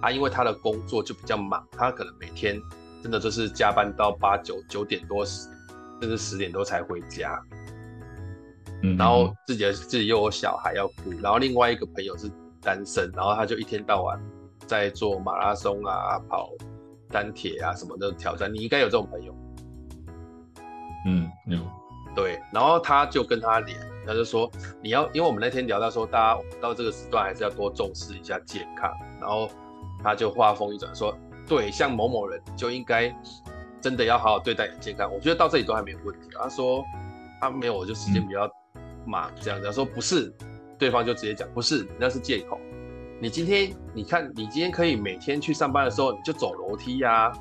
[0.00, 2.60] 啊，因为他的工作就比较忙，他可能每天
[3.02, 5.48] 真的就是加班到八九九点多十，
[6.00, 7.42] 甚至十点多才回家。
[8.82, 12.30] 嗯，然后自己的自己又有小孩要顾，然后另外一个朋友是
[12.60, 14.20] 单身，然后他就一天到晚
[14.66, 16.52] 在做马拉松啊、跑
[17.10, 18.52] 单铁啊什么的挑战。
[18.52, 19.34] 你应该有这种朋友。
[21.06, 21.58] 嗯，有。
[22.14, 24.50] 对，然后他就跟他连，他就说
[24.82, 28.90] 你要，因为我们那天聊到说，大家到这个时段还是要多重视一下健康。
[29.20, 29.50] 然后
[30.02, 31.14] 他就话锋一转说，
[31.46, 33.14] 对，像某某人就应该
[33.82, 35.12] 真的要好好对待你的健康。
[35.12, 36.28] 我觉得到这里都还没有问题。
[36.32, 36.82] 他说
[37.38, 38.50] 他没有，我就时间比较
[39.06, 39.66] 忙，这样子。
[39.66, 40.34] 他说不是，
[40.78, 42.58] 对方就直接讲不是，那是借口。
[43.20, 47.32] 你今天你看，你今天可以每天去上班的时候，你就走楼梯呀、啊。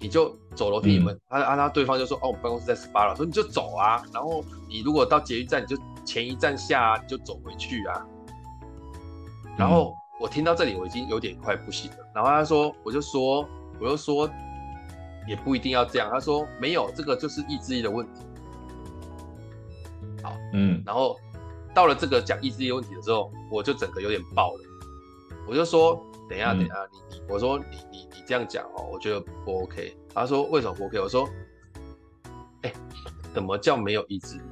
[0.00, 4.02] 你就走楼梯，你们啊啊，他对方就说哦，我们办公室在十八楼，说你就走啊。
[4.12, 8.06] 然后你如果到捷运站，你就前一站下，啊，你就走回去啊。
[9.56, 11.96] 然后我听到这里，我已经有点快不行了。
[12.14, 13.48] 然后他说，我就说，
[13.80, 14.28] 我就说，
[15.26, 16.10] 也不一定要这样。
[16.12, 18.20] 他说没有，这个就是意志力的问题。
[20.22, 20.82] 好，嗯。
[20.84, 21.16] 然后
[21.72, 24.60] 到了这个讲意志力问题的时候，我就整个有点爆了。
[25.46, 26.04] 我就说。
[26.26, 29.94] 等一下，等一下，你你，我说你你你这样讲哦，我觉得不 OK。
[30.14, 30.98] 他说为什么不 OK？
[30.98, 31.28] 我说，
[32.62, 32.72] 哎，
[33.34, 34.42] 怎么叫没有意志力？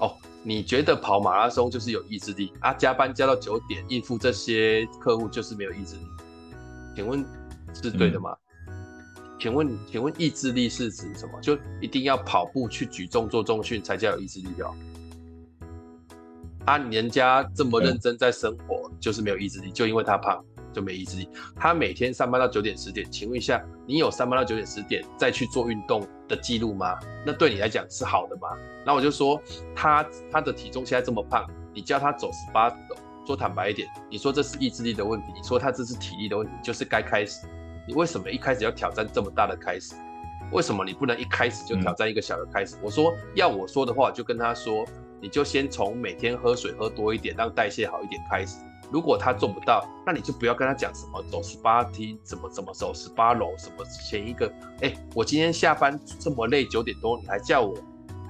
[0.00, 2.74] 哦，你觉得跑马拉松就是有意志力啊？
[2.74, 6.02] 加班加到九点应付这些客户就是没有意志力？
[6.94, 7.24] 请问
[7.72, 8.36] 是对的吗？
[9.40, 11.40] 请问请问意志力是指什么？
[11.40, 14.74] 就一定要跑步去举重做重训才叫有意志力哦？
[16.66, 20.44] 啊，人家这么认真在生活，就是没有意志力，就因为他胖。
[20.72, 21.26] 就没意志力。
[21.58, 26.98] 他每天上班到九点十点，请问一下，你有上班到九点十点再去做运动的记录吗？
[27.24, 28.48] 那对你来讲是好的吗？
[28.84, 29.40] 那我就说，
[29.74, 32.76] 他他的体重现在这么胖，你叫他走十八楼，
[33.26, 37.46] 说坦白一点，你说这是意志力的问题，你说他这是体力的问题，就是该开始。
[37.88, 39.94] 你为什么一开始要挑战这么大的开始？
[40.52, 42.76] 为什么你不能一开始就挑战一个小的开始？
[42.76, 44.84] 嗯、我说要我说的话，就跟他说，
[45.20, 48.58] 你就先从每天喝水喝多一点，让代谢好一点开始。
[48.90, 57.76] 如果他做不到，那你就不要跟他讲什么走十八梯，怎么怎么走十八楼，什么前一个，哎，我今天下班这么累，九点多你还叫我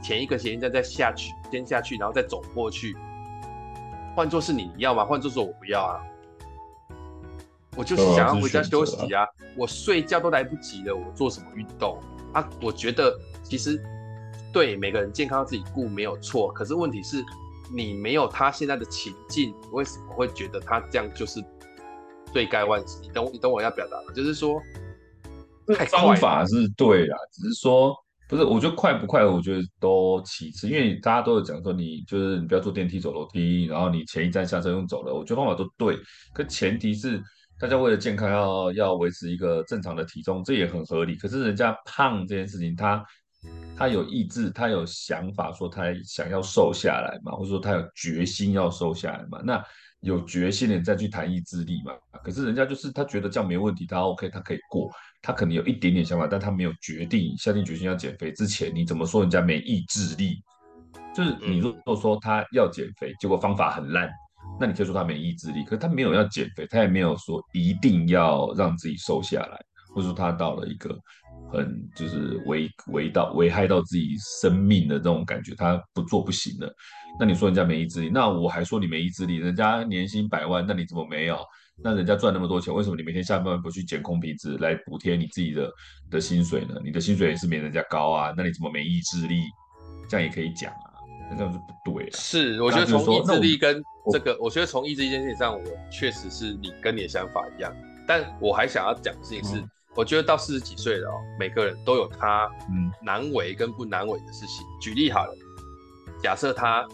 [0.02, 2.96] 前一个前一站再下去，先下去，然后再走过去。
[4.14, 5.04] 换做是你，你要吗？
[5.04, 6.00] 换作是我不要啊。
[7.76, 9.26] 我就是想要回家休息啊，
[9.58, 12.00] 我睡觉都来不及了，我做什么运动
[12.32, 12.48] 啊？
[12.62, 13.78] 我觉得其实
[14.52, 17.24] 对每个人健康自己顾没有错，可是问题是。
[17.68, 21.42] 你没有他现在的情境，为什么会觉得他这样就是
[22.32, 23.02] 罪该万死。
[23.02, 24.14] 你懂你懂我要表达的？
[24.14, 24.62] 就是说，
[25.90, 27.92] 方法是对啦，只是说
[28.28, 35.98] 不是，我觉得快不快，我觉得都其次，因为大家都有讲说，你就是你不要坐电梯走楼梯，然后你前一站下车用走的，我觉得方法都对，
[36.32, 37.20] 可前提是
[37.58, 41.16] 大家为了健康要要维持一个正常的体重，这也很合理。
[41.16, 43.04] 可是人家胖这件事情，他
[43.76, 49.62] 他有意志，他有想法，说他想要瘦下来嘛，或者说他有决心要瘦下来嘛，那。
[50.00, 51.92] 有决心的人再去谈意志力嘛？
[52.22, 54.88] 可是人家就是他觉得这样没问题，他 OK，他可以过，
[55.20, 60.44] 他可能有一点点想法，但他没有决定下定决心要减肥之前，你怎么说人家没意志力？
[61.12, 64.08] 就是你如果说他要减肥，结果方法很烂，
[64.60, 65.64] 那你可以说他没意志力。
[65.64, 69.58] 可是他没有要减肥，他也没有说一定要让自己瘦下来，
[69.92, 70.96] 或者说他到了一个
[71.50, 76.72] 很就是危危到危害到自己生命的这种感觉，他不做不行的。
[77.18, 79.36] 那你说人家没意志力，那我还说你没意志力。
[79.36, 81.38] 人家年薪百万，那你怎么没有？
[81.82, 85.70] 那人家赚那么多钱，为什么你每天下班不去捡空瓶子来补贴你自己的
[86.10, 86.74] 的薪水呢？
[86.82, 89.42] 你的薪水也是没人家高啊，那你怎么没意志力？
[90.08, 90.96] 这样也可以讲啊，
[91.30, 92.12] 那这样是不对的。
[92.16, 97.70] 是，我觉得从意志力跟这个，我，我觉得从意志力这件事情上，我确实是你跟你的想法一样。
[98.06, 102.48] 但我还想要讲的事情是，嗯、我觉得到四十几岁了哦，每个人都有他
[103.02, 104.66] 难为跟不难为的事情。
[104.80, 105.34] 举例好了，
[106.22, 106.86] 假设他。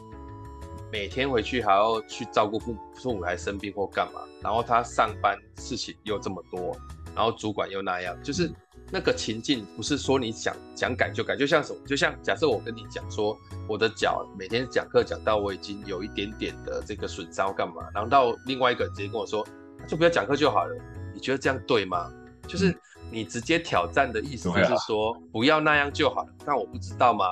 [0.92, 6.76] 每天回去还要去照顾父母，父母还生病或干嘛，然后他上班事情又这么多，
[7.14, 8.52] 然后主管又那样，就是
[8.90, 13.34] 那个情境不是说你想想改就改，就像什么，就像假设我跟你讲说，
[13.66, 19.42] 我的脚每天讲课讲到我已经有一点点的这个损伤干嘛，然后到另外一个人直接跟我说，
[19.88, 20.76] 就不要讲课就好了，
[21.14, 22.12] 你觉得这样对吗？
[22.46, 22.70] 就是
[23.12, 27.26] 你直接挑战的意思就是说不要那样就好了，那我不知道吗？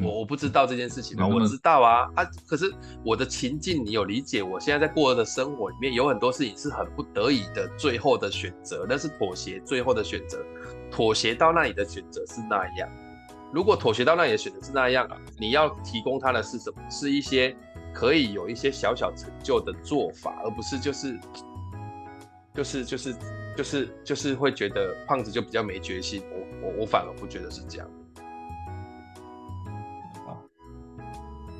[0.00, 1.26] 我我不知道这件事情吗？
[1.26, 2.24] 我知道啊啊！
[2.46, 2.72] 可是
[3.04, 4.42] 我的情境，你有理解？
[4.42, 10.44] 我现在在过的生活里面有很多事情是很不得已的，最后的选择，那是妥协，最后的选择，
[10.90, 12.88] 妥协到那里的选择是那样。
[13.52, 16.76] 如果妥协到那里的选择是那样啊，你要提供他的是什么？
[16.90, 17.56] 是一些
[17.94, 21.16] 可以有一些小小成就的做法，而不是就是
[22.52, 23.14] 就是就是
[23.56, 26.22] 就是就是会觉得胖子就比较没决心。
[26.30, 27.88] 我我我反而不觉得是这样。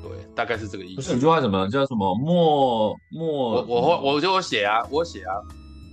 [0.03, 0.95] 对大概是这个意思。
[0.95, 3.63] 不是有句话怎么叫什么莫莫？
[3.63, 5.33] 我我我就我写啊，我写啊，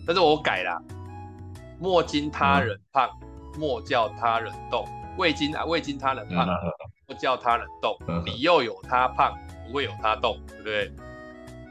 [0.06, 0.82] 但是我改了。
[1.80, 4.86] 莫经他人胖，嗯、莫叫他人动。
[5.18, 6.54] 未经啊，未经他人胖，嗯、
[7.08, 7.96] 莫叫他人动。
[8.06, 9.34] 嗯、你又有他胖，
[9.66, 10.92] 不会有他动，对不对？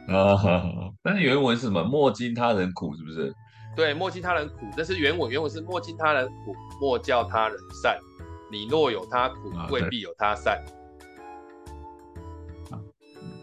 [0.09, 0.35] 啊，
[1.03, 1.83] 但是原文是什么？
[1.83, 3.33] 莫经他人苦，是不是？
[3.75, 5.31] 对，莫经他人苦，这是原文。
[5.31, 7.97] 原文是莫经他人苦，莫叫他人善。
[8.51, 10.63] 你若有他苦，未必有他善。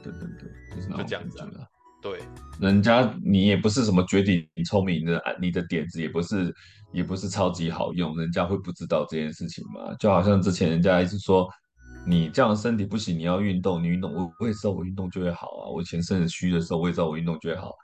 [0.03, 1.49] 对对对就这样子啊，
[2.01, 2.21] 对，
[2.61, 6.55] 人家你也不是什么绝顶聪明的，你的点子也不是
[6.93, 9.95] 也不是超级好用，人家会不知道这件事情吗？
[9.99, 11.49] 就好像之前人家一直说
[12.07, 15.69] 你这样身体不行，你要运动，你运动，我我也知道我运动就会好啊。
[15.69, 17.75] 我以前身子虚的时候，我也知道我运动就会好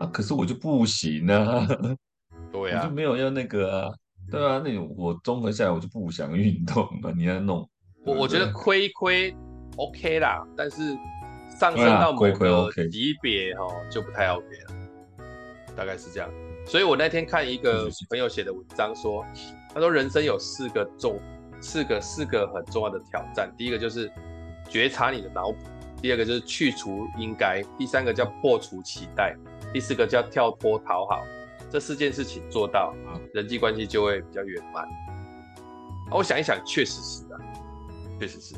[0.00, 1.66] 啊，可是我就不行啊，
[2.52, 3.94] 对啊，我就没有要那个啊，
[4.30, 7.68] 对啊，那种我综合下来我就不想运动了，你要弄，
[8.04, 9.34] 我我觉得亏亏
[9.76, 10.96] OK 啦，但是。
[11.60, 14.74] 上升到某个级别哈，就不太 OK 了，
[15.76, 16.28] 大概是这样。
[16.66, 19.22] 所以我那天看一个朋友写的文章说，
[19.72, 21.20] 他说人生有四个重，
[21.60, 23.52] 四个四个很重要的挑战。
[23.56, 24.10] 第一个就是
[24.66, 25.58] 觉察你的脑补，
[26.00, 29.36] 第二个就是去除应该，第三个叫破除期待，
[29.72, 31.22] 第四个叫跳脱讨好。
[31.70, 32.94] 这四件事情做到，
[33.32, 34.86] 人际关系就会比较圆满。
[36.10, 37.40] 我想一想，确实是啊，
[38.20, 38.54] 确实是。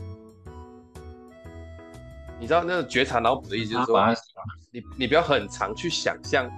[2.40, 4.05] 你知道那个觉察脑补的意思就是说，
[4.72, 6.50] 你你不要很常去想象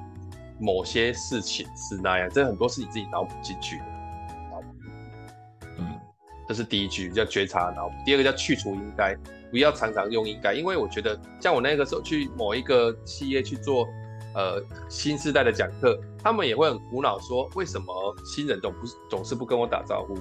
[0.58, 3.84] 某些事情是那样，这很多是你自己脑补进去的。
[5.78, 6.00] 嗯，
[6.48, 7.94] 这是第一句叫觉察脑补。
[8.06, 9.14] 第二个叫去除应该，
[9.50, 13.86] 不要常常用应该，因为我觉得像我那个时候去某一个企业去做
[14.36, 20.16] 呃新时代的讲课，他们也会很苦恼说，为什么新人总不总是不跟我打招呼？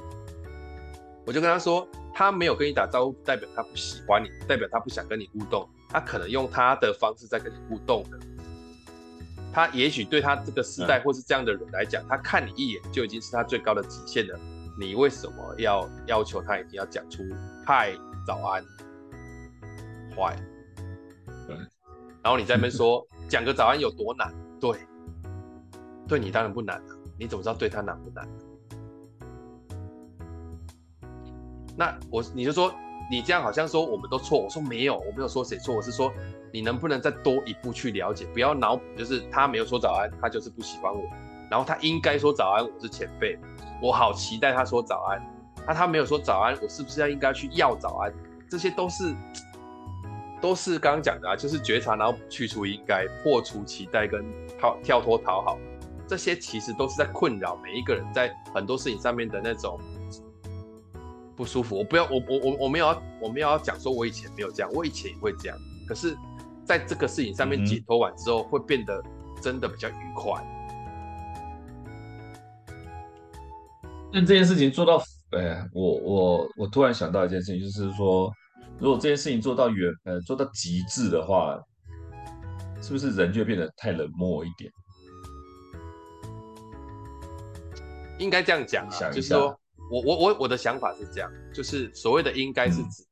[1.27, 1.87] 我就跟他说。
[2.17, 5.67] 他没有跟你打招呼，代表他不喜欢你，代表他不想跟你互动。
[5.89, 8.17] 他可能用他的方式在跟你互动的。
[9.51, 14.39] 他也许对他这个时代或是这样的人来讲，他看你一眼就已经是他最高的极限了。
[14.79, 17.21] 你为什么要要求他一定要讲出
[17.65, 17.93] 嗨、
[18.25, 18.63] 早安、
[20.15, 20.37] 坏？
[22.23, 24.33] 然后你在那边说讲个早安有多难？
[24.59, 24.79] 对，
[26.07, 26.95] 对你当然不难了。
[27.17, 28.27] 你怎么知道对他难不难？
[31.77, 32.73] 那我你就说
[33.09, 34.39] 你这样好像说我们都错。
[34.39, 36.11] 我说没有，我没有说谁错，我是说
[36.53, 41.01] 你能不能再多一步去了解，不要脑补，就是他没有说早安，他就是不喜欢我。
[41.49, 43.37] 然后他应该说早安，我是前辈，
[43.81, 45.21] 我好期待他说早安。
[45.67, 48.13] 那他没有说早安，我是不是要应该去要早安？
[48.49, 49.15] 这些都是
[50.45, 54.23] 都是刚刚讲的啊，就是觉察，然后去除应该，破除期待跟
[54.59, 55.57] 跳跳脱讨好，
[56.07, 59.79] 这些其实都是在困扰每一个人在很多事情上面的那种
[61.35, 61.75] 不舒服。
[61.75, 65.57] 我不要，我我我我没有要，我没有要讲说我以前没有这样，我以前也会这样。
[65.87, 66.15] 可是
[66.63, 69.03] 在这个事情上面解脱完之后，会变得
[69.41, 70.31] 真的比较愉快。
[74.13, 75.01] 但这件事情做到。
[75.31, 78.31] 哎，我我我突然想到一件事情，就是说，
[78.79, 81.57] 如果这件事情做到远呃做到极致的话，
[82.81, 84.71] 是不是人就会变得太冷漠一点？
[88.19, 89.57] 应该这样讲啊，就是说
[89.91, 93.03] 我我我我的想法是这样，就是所谓的应该是指、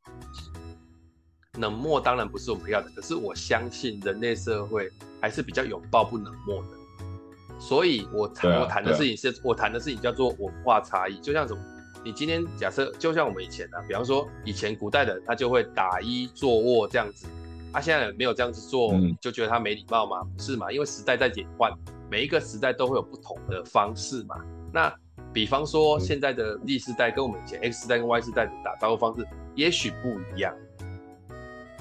[1.54, 4.90] 嗯、冷漠，当然不是我们要的，可是我相信人类社会
[5.22, 11.62] 还是比较拥抱不冷漠的，所以我谈、啊、我谈的事情是、啊、我谈的事情叫做文化差异，就像什么？
[12.04, 17.28] 你今天假设就像我们以前的、啊，比方说以前古代的人他就会打揖坐卧这样子，
[17.72, 20.22] 他、啊、现在没有这样子做，就觉得他没礼貌吗？
[20.36, 20.72] 不是嘛？
[20.72, 21.72] 因为时代在演换，
[22.12, 24.36] 每一个时代都会有不同的方式嘛。
[24.74, 24.94] 那
[25.32, 30.54] 比方说现在的 Z 世代跟我们以前 X 世代跟 Y 世代的打招呼方式也许不一样，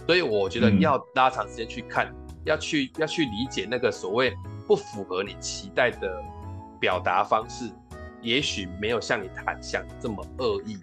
[0.06, 4.32] 所以我觉得要拉长时间去看，要去要去理解那个所谓
[4.68, 6.22] 不符合你期待的
[6.78, 7.70] 表达方式。
[8.22, 10.78] 也许没有像你谈想这么恶意，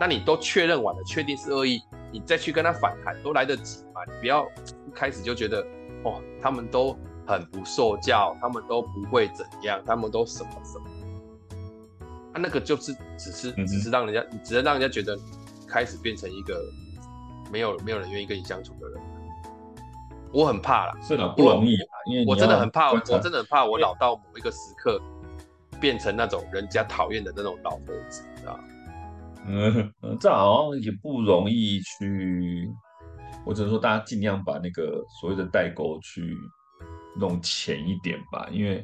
[0.00, 4.00] 那你都确认完了，确定是恶意，你再去跟他反弹都来得及嘛？
[4.06, 4.44] 你不要
[4.86, 5.60] 一开始就觉得
[6.04, 10.86] 哦，他们都很不受教，他们都不会怎样，他们都什么什么，
[12.32, 15.18] 啊，那个就是只是只是让人家，嗯、只能让人家觉得
[15.66, 16.60] 开始变成一个
[17.50, 19.00] 没有没有人愿意跟你相处的人。
[20.32, 25.00] 我很怕啦，是的，不容易啊，因为我真的很怕，我真的很怕，我老到某一个时刻。
[25.80, 28.58] 变成那种人家讨厌的那种老头子，啊
[29.46, 32.68] 嗯，这好像也不容易去。
[33.44, 36.34] 我只能说，大家尽量把那个所谓的代沟去
[37.18, 38.82] 弄浅一点吧，因为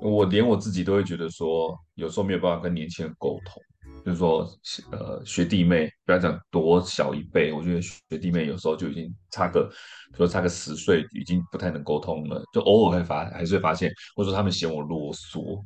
[0.00, 3.62] 我连我自己都会觉得说，有时候没有办法跟年轻人沟通。
[4.04, 4.48] 就是说，
[4.90, 12.42] 呃，学弟妹不要讲多小一辈，我觉得学弟妹有时候就已经差个，比如说差个十岁，已经不太能沟通了。
[12.52, 15.64] 就偶尔会发，还是会发现，或者说他们嫌我啰嗦，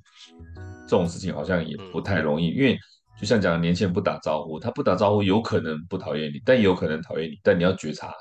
[0.87, 2.49] 这种事情好像也不太容易。
[2.49, 2.79] 因为
[3.19, 8.13] 就像讲，年轻人不打招呼，他不打招呼，有可能不讨厌你，但也有可能讨厌你，但你要觉察。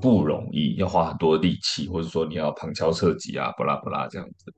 [0.00, 4.52] 不容易，要花很多力气，或者说你要旁敲侧击啊，不拉不拉这样子。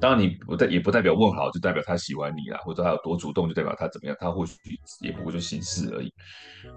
[0.00, 4.54] 当然，你不代也不代表问好就代表他喜欢你啦，或者他有多主动就代表他怎么样，他或许
[5.00, 6.12] 也不过就形式而已。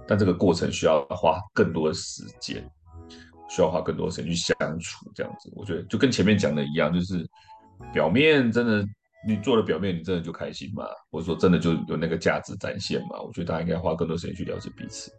[0.08, 2.64] 但这个过程需要花更多的时间，
[3.50, 5.52] 需要花更多时间去相处这样子。
[5.56, 7.28] 我觉得就跟前面讲的一样，就是
[7.92, 8.86] 表面真的
[9.28, 10.84] 你做了表面，你真的就开心吗？
[11.10, 13.20] 或者说真的就有那个价值展现吗？
[13.26, 15.12] 我觉得大家应该花更多时间去了解彼此。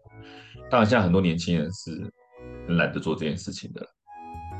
[0.71, 2.13] 当然，现在很多年轻人是。
[2.67, 3.87] 很懒得做这件事情的，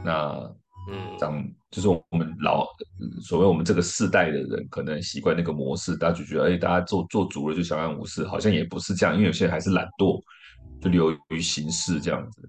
[0.05, 0.55] 那
[0.91, 2.67] 嗯，长就是我们老
[3.23, 10.21] 所谓我们这个世代的人，可能习惯那个模式，大家就觉得，哎，大家做做足了就相安无事，好像也不是这样，因为有些人还是懒惰，
[10.83, 12.47] 就流于形式这样子。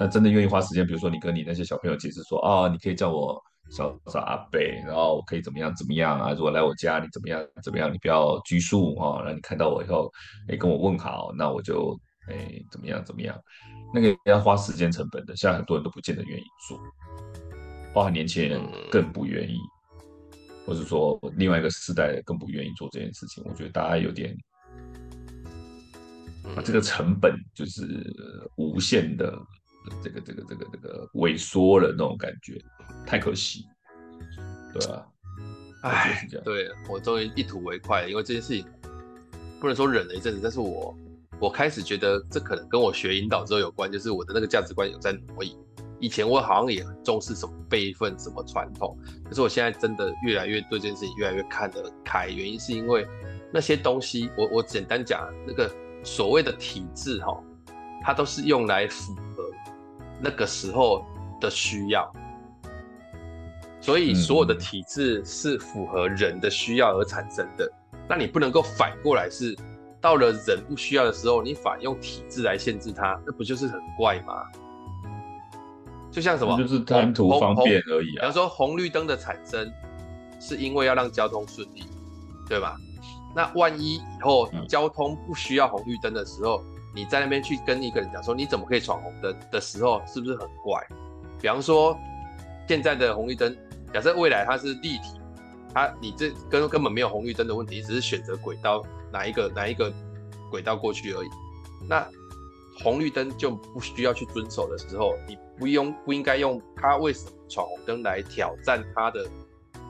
[0.00, 6.32] 那真的愿意花时间，比如说你跟你那些小朋友解释说，啊、哦，你可以叫我小小阿伯，然后我可以怎么样怎么样啊？
[6.32, 7.92] 如果来我家，你怎么样怎么样？
[7.92, 10.10] 你不要拘束啊，那、哦、你看到我以后，
[10.48, 11.96] 哎，跟我问好，那我就
[12.30, 13.38] 哎怎么样怎么样。
[13.92, 16.78] 那个要花时间成本的，现在很多人都不见得愿意做，
[17.92, 19.58] 包括年轻人更不愿意，
[20.64, 23.42] 或者说另外一个世代更不愿意做这件事情。
[23.48, 24.32] 我觉得大家有点
[26.54, 27.82] 把这个成本就是
[28.56, 29.36] 无限的
[30.04, 32.62] 这个这个这个这个萎缩了那种感觉，
[33.04, 33.64] 太可惜。
[34.72, 35.04] 对啊，
[35.82, 38.64] 哎，对，我终于一吐为快了，因为这件事情
[39.60, 40.96] 不能说忍了一阵子，但是我。
[41.40, 45.56] 我开始觉得这可能跟我学引导之后有关，就是我的那个价值观有在挪移。
[45.98, 52.28] 以前我好像也很重视什么辈分、什么传统，可是我现在真的越来越对这件事情越来越看得开。
[52.28, 53.06] 原因是因为
[53.52, 55.70] 那些东西，我我简单讲，那个
[56.04, 57.42] 所谓的体制哈，
[58.02, 59.50] 它都是用来符合
[60.20, 61.04] 那个时候
[61.40, 62.10] 的需要，
[63.80, 67.70] 所以所有的体制是符合人的需要而产生的。
[68.08, 69.56] 那你不能够反过来是。
[70.00, 74.44] 到了人不需要的时候，你反用体制来限制它，那不就是很怪吗？
[76.10, 78.20] 就像什么，就是贪图方便而已啊。
[78.20, 79.70] 比方说红绿灯的产生，
[80.40, 81.84] 是因为要让交通顺利，
[82.48, 82.76] 对吧？
[83.32, 90.84] 那万一以后交通不需要红绿灯的时候，你在那边去跟一个人讲说你怎么可以闯红灯的时候，是不是很怪？
[91.40, 91.96] 比方说
[92.66, 93.56] 现在的红绿灯，
[93.94, 95.20] 假设未来它是立体，
[95.72, 98.82] 它你这根根本没有红绿灯的问题，只是选择轨道
[99.12, 99.92] 哪一个哪一个
[100.50, 101.28] 轨道过去而已。
[101.88, 102.06] 那
[102.82, 109.26] 红绿灯就不需要去遵守的时候，你不用不应该用它为什么闯红灯来挑战它的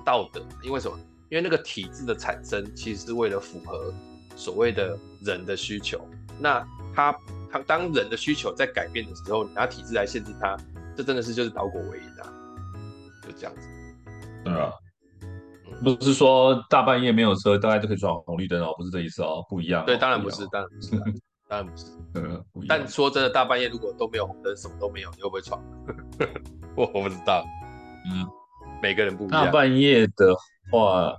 [0.04, 0.44] 道德？
[0.62, 0.98] 因为什么？
[1.28, 3.94] 因为那个体制的产生，其实是为了符合
[4.34, 6.04] 所谓的人的需求。
[6.40, 7.16] 那他
[7.52, 10.56] 他当人的需求在改变的时候，你拿体制来限制他，
[10.96, 12.32] 这真的是就是倒果为因啊！
[13.22, 13.68] 就这样子。
[14.42, 14.72] 对啊，
[15.82, 19.86] 不是说大半夜没有车，大家就可以闯红绿灯哦，不是这意思哦，不一样哦。
[19.86, 20.90] 对，当然不是，当然不是，
[21.48, 21.86] 当然不是。
[22.14, 25.62] 嗯，但说真的，大半夜如果都没有红灯，什么都没有，你会不会闯？
[26.76, 27.44] 我 我不知道。
[28.12, 28.26] 嗯，
[28.82, 29.44] 每个人不一样。
[29.44, 30.34] 大半夜的。
[30.70, 31.12] 话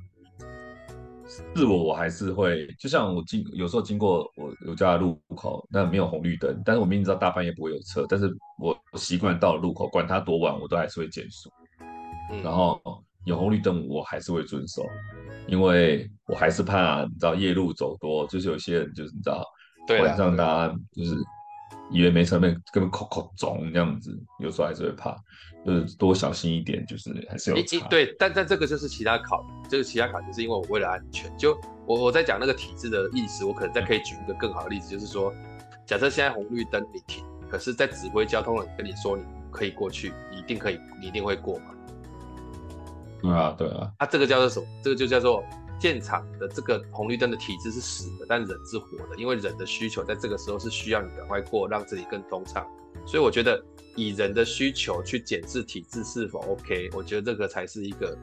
[1.28, 11.50] 是我，我还是会，就像我经有时候经过我有家的路口，那没有红绿灯，但是我明明知道大半夜不会有车，但是我习惯到了路口，管它多晚，我都还是会减速。
[12.32, 12.82] 嗯、然后
[13.26, 14.86] 有红绿灯，我还是会遵守，
[15.48, 19.46] 因为我还是怕你知道夜路走多，就是有些人就是你知道，
[20.02, 21.16] 晚上大家就是。
[21.90, 25.14] 以为没车，没根本扣扣肿这样子，有时候还是会怕，
[25.66, 27.86] 就是多小心一点，就是还是有差。
[27.90, 31.54] 对，但但这个就是其他考，这个其他考就是因为我为了安全，就
[31.86, 35.34] 我我在讲那个体制的意思，我可能再可以举一个更好的例子，就是说，
[35.86, 41.76] 假设现在红绿灯你停，可是在指挥交通的人跟你说你可以过去，你一定可以，你一定会过嘛？
[43.24, 43.92] 啊，对啊。
[43.98, 44.66] 啊，这个叫做什么？
[44.84, 45.44] 这个就叫做。
[45.82, 52.64] 现场的这个红绿灯的体制是死的，但人是活的，因为人的需求在这个时候是需要你赶快过，让自己更通畅。
[53.04, 53.60] 所以我觉得
[53.96, 58.16] 以人的需求去检视体制是否 OK，我觉得这个才是一个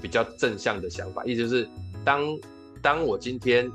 [0.00, 1.24] 比较正向的想法。
[1.24, 1.68] 意思就是
[2.04, 2.22] 当，
[2.80, 3.68] 当我今天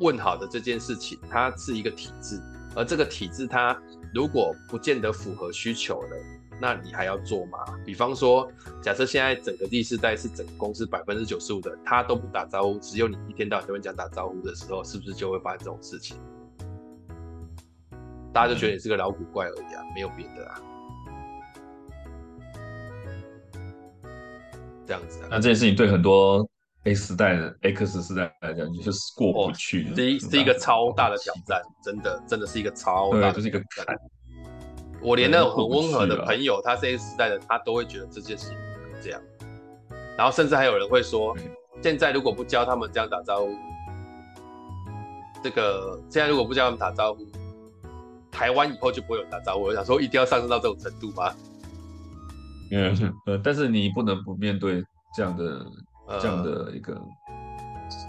[0.00, 2.42] 问好的这件事情，它是一个体制，
[2.74, 3.80] 而这个体制它
[4.12, 6.16] 如果不见得符合需求了。
[6.60, 7.58] 那你还要做吗？
[7.84, 8.50] 比方说，
[8.82, 16.16] 假设现在整个第四代是整个公司百分之九十五的，他都不打招呼，只有你一天到晚跟人讲打招呼的时候，是不是就会发生这种事情？
[18.32, 20.60] 大家就觉得你是个老古怪而已啊，没有别的啊。
[24.86, 25.28] 这样子啊。
[25.30, 26.48] 那这件事情对很多
[26.84, 33.96] A 世代的 X 世代来讲，就是过不去，是一是一个超大的挑战，真的真的是一个超大的，就是一个坎。
[35.00, 38.56] 我连那种很温和的朋友，他这一时代的他都会觉得这件事情
[39.02, 39.20] 这样，
[40.16, 41.36] 然后甚至还有人会说，
[41.82, 43.54] 现在如果不教他们这样打招呼，
[45.42, 47.24] 这个现在如果不教他们打招呼，
[48.30, 49.64] 台湾以后就不会有打招呼。
[49.64, 51.32] 我想说，一定要上升到这种程度吗？
[52.72, 54.82] 嗯， 呃，但是你不能不面对
[55.16, 55.64] 这样的
[56.20, 57.00] 这样的一个，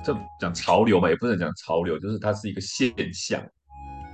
[0.04, 3.42] 这讲潮流嘛，也不能讲潮流，就是它是一个现象。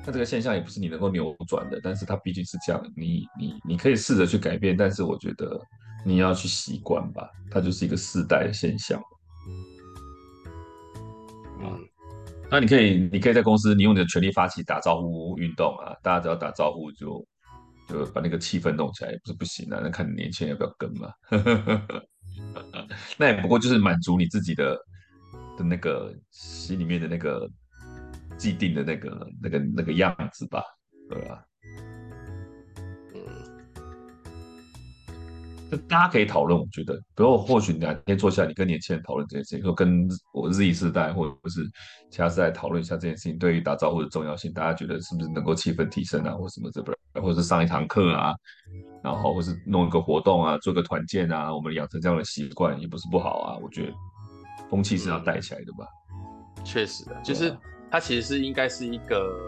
[0.05, 5.59] 那这个现象也不是你能够扭转的，但是它毕竟是这样，你你你可以试着去改变，但是我觉得
[6.05, 9.01] 你要去习惯吧，它就是一个世代的现象。
[11.59, 11.89] 嗯，
[12.51, 17.27] 那你可以你可以在公司，你用你的权力发起打招呼运动啊，大家只要打招呼就
[17.89, 21.11] 就把那个气氛弄起来，也不是不行啊，那看你年轻人要不要跟嘛。
[23.17, 24.77] 那也不过就是满足你自己的
[25.57, 27.49] 的那个心里面的那个。
[28.37, 30.63] 既定的那个、那个、那个样子吧，
[31.09, 31.43] 对吧？
[33.13, 33.21] 嗯，
[35.71, 41.63] 就大家可以讨论，我觉得，比如或许哪天坐下来，你跟年轻人讨论这件事情，或跟我 Z 世代或者是
[42.11, 48.35] 其他世代讨论一下这件事情，对于打招呼的重要性，大家觉得是不是能够气氛提升啊，或什么这边，或者是上一堂课啊，
[49.01, 53.57] 然后或是弄一个活动啊，做个团建啊，我们养成这样的习惯也不是不好啊。
[53.57, 53.93] 我觉得
[54.69, 55.87] 风气是要带起来的吧。
[56.63, 57.57] 确实的，就是。
[57.95, 59.39] 它其实是应该是一个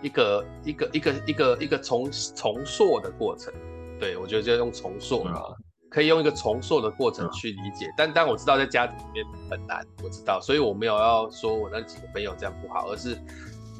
[0.00, 3.52] 一个一个一个一个一个重重塑的过程，
[3.98, 5.42] 对，我觉得就用重塑啊，
[5.90, 7.92] 可以用一个重塑的过程去理解。
[7.96, 13.18] 但但我知道在家庭里面很难，我知道，所以我没有要说我那几个朋友这样不好，而是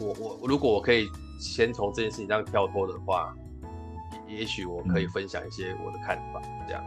[0.00, 1.08] 我我如果我可以
[1.38, 3.32] 先从这件事情上跳脱的话，
[4.26, 6.82] 也许我可以分享一些我的看法，这样。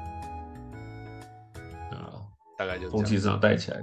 [1.89, 2.19] 啊，
[2.57, 3.79] 大概就风气上带起来。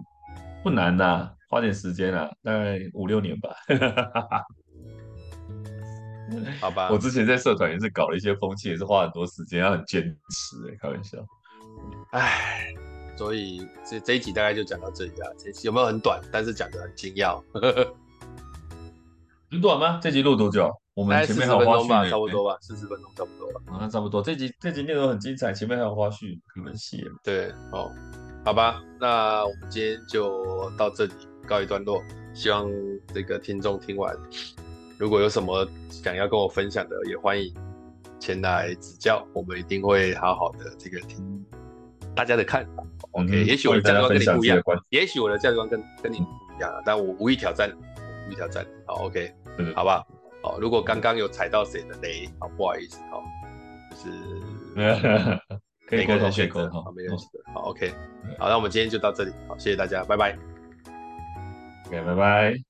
[0.62, 3.54] 不难呐、啊，花点时间啊，大概五六年吧。
[6.60, 10.76] 好吧，我之前在社团也是搞了一些风气，也是花很多时间，要很坚持、欸。
[10.80, 11.18] 开玩笑。
[12.12, 12.72] 哎，
[13.16, 15.34] 所以这这一集大概就讲到这里了。
[15.38, 16.20] 这集有没有很短？
[16.30, 17.42] 但是讲的很精要。
[19.50, 19.98] 很短吗？
[20.00, 20.70] 这集录多久？
[20.94, 23.60] 我们前面还有花絮吧，差不多吧，四十分钟差不多吧。
[23.78, 24.22] 啊，差不多。
[24.22, 27.02] 这集这集内容很精彩，前面还有花絮，很细。
[27.24, 27.90] 对，好。
[28.44, 31.12] 好吧，那我们今天就到这里
[31.46, 32.02] 告一段落。
[32.32, 32.70] 希望
[33.12, 34.16] 这个听众听完，
[34.98, 37.52] 如果有什么想要跟我分享的，也欢迎
[38.18, 41.44] 前来指教，我们一定会好好的这个听
[42.14, 42.84] 大家的看法。
[43.10, 46.24] OK，、嗯、也许我的价值观跟你不一样，也许我的价值观跟跟你不
[46.56, 47.70] 一样，但我无意挑战，
[48.28, 48.64] 无意挑战。
[48.86, 50.02] 好，OK，嗯，好吧。
[50.42, 53.22] 好，如果刚刚有踩到谁的雷，好不好意思，好，
[53.90, 55.40] 就是
[55.90, 57.90] 每个人选择，好，没关系的，好，OK，
[58.38, 60.36] 好，那我们今天就到这里，好，谢谢大家，拜拜
[61.86, 62.69] ，OK，拜拜。